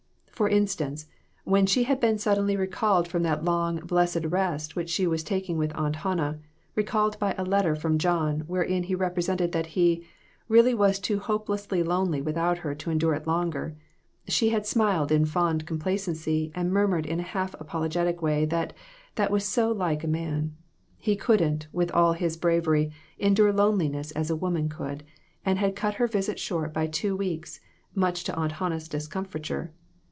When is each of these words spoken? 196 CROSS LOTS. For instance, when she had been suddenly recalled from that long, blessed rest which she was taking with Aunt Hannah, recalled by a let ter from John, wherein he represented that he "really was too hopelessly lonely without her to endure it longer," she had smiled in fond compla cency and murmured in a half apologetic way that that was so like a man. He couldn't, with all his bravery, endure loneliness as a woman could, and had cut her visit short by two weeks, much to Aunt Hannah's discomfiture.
196 0.41 0.75
CROSS 0.75 0.79
LOTS. 0.79 0.79
For 0.79 0.87
instance, 0.87 1.19
when 1.43 1.65
she 1.67 1.83
had 1.83 1.99
been 1.99 2.17
suddenly 2.17 2.57
recalled 2.57 3.07
from 3.07 3.21
that 3.21 3.43
long, 3.45 3.75
blessed 3.81 4.25
rest 4.29 4.75
which 4.75 4.89
she 4.89 5.05
was 5.05 5.21
taking 5.23 5.55
with 5.59 5.71
Aunt 5.75 5.97
Hannah, 5.97 6.39
recalled 6.73 7.19
by 7.19 7.35
a 7.37 7.43
let 7.43 7.61
ter 7.61 7.75
from 7.75 7.99
John, 7.99 8.39
wherein 8.47 8.81
he 8.81 8.95
represented 8.95 9.51
that 9.51 9.67
he 9.67 10.03
"really 10.47 10.73
was 10.73 10.97
too 10.97 11.19
hopelessly 11.19 11.83
lonely 11.83 12.23
without 12.23 12.57
her 12.57 12.73
to 12.73 12.89
endure 12.89 13.13
it 13.13 13.27
longer," 13.27 13.75
she 14.27 14.49
had 14.49 14.65
smiled 14.65 15.11
in 15.11 15.25
fond 15.25 15.67
compla 15.67 15.93
cency 15.93 16.51
and 16.55 16.71
murmured 16.73 17.05
in 17.05 17.19
a 17.19 17.33
half 17.37 17.53
apologetic 17.61 18.19
way 18.23 18.43
that 18.45 18.73
that 19.17 19.29
was 19.29 19.45
so 19.45 19.71
like 19.71 20.03
a 20.03 20.07
man. 20.07 20.55
He 20.97 21.15
couldn't, 21.15 21.67
with 21.71 21.91
all 21.91 22.13
his 22.13 22.35
bravery, 22.35 22.91
endure 23.19 23.53
loneliness 23.53 24.09
as 24.13 24.31
a 24.31 24.35
woman 24.35 24.69
could, 24.69 25.03
and 25.45 25.59
had 25.59 25.75
cut 25.75 25.93
her 25.95 26.07
visit 26.07 26.39
short 26.39 26.73
by 26.73 26.87
two 26.87 27.15
weeks, 27.15 27.59
much 27.93 28.23
to 28.23 28.35
Aunt 28.35 28.53
Hannah's 28.53 28.87
discomfiture. 28.87 29.71